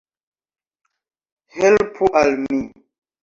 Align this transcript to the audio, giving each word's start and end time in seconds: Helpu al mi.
Helpu 1.57 2.05
al 2.21 2.33
mi. 2.45 2.59